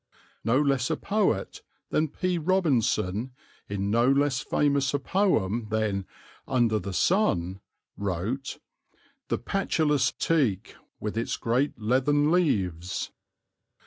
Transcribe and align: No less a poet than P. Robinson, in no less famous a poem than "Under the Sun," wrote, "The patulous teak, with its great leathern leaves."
No 0.43 0.59
less 0.59 0.89
a 0.89 0.97
poet 0.97 1.61
than 1.91 2.07
P. 2.07 2.39
Robinson, 2.39 3.33
in 3.69 3.91
no 3.91 4.11
less 4.11 4.41
famous 4.41 4.95
a 4.95 4.99
poem 4.99 5.67
than 5.69 6.07
"Under 6.47 6.79
the 6.79 6.91
Sun," 6.91 7.59
wrote, 7.97 8.57
"The 9.27 9.37
patulous 9.37 10.11
teak, 10.11 10.75
with 10.99 11.19
its 11.19 11.37
great 11.37 11.79
leathern 11.79 12.31
leaves." 12.31 13.11